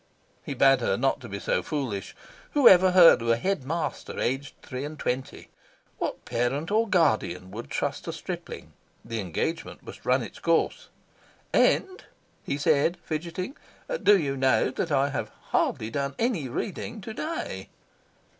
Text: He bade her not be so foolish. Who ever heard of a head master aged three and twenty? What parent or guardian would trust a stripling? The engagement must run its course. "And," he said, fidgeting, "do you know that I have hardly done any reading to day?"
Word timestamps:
He 0.41 0.55
bade 0.55 0.81
her 0.81 0.97
not 0.97 1.29
be 1.29 1.37
so 1.39 1.61
foolish. 1.61 2.15
Who 2.53 2.67
ever 2.67 2.89
heard 2.93 3.21
of 3.21 3.29
a 3.29 3.37
head 3.37 3.63
master 3.63 4.19
aged 4.19 4.55
three 4.63 4.83
and 4.83 4.97
twenty? 4.97 5.49
What 5.99 6.25
parent 6.25 6.71
or 6.71 6.87
guardian 6.89 7.51
would 7.51 7.69
trust 7.69 8.07
a 8.07 8.11
stripling? 8.11 8.73
The 9.05 9.19
engagement 9.19 9.83
must 9.83 10.03
run 10.03 10.23
its 10.23 10.39
course. 10.39 10.87
"And," 11.53 12.03
he 12.43 12.57
said, 12.57 12.97
fidgeting, 13.03 13.55
"do 14.01 14.17
you 14.17 14.35
know 14.35 14.71
that 14.71 14.91
I 14.91 15.09
have 15.09 15.29
hardly 15.51 15.91
done 15.91 16.15
any 16.17 16.49
reading 16.49 16.99
to 17.01 17.13
day?" 17.13 17.69